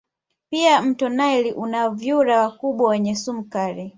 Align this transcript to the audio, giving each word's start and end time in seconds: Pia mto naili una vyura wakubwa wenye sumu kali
Pia 0.51 0.81
mto 0.81 1.09
naili 1.09 1.51
una 1.53 1.89
vyura 1.89 2.41
wakubwa 2.41 2.89
wenye 2.89 3.15
sumu 3.15 3.43
kali 3.43 3.89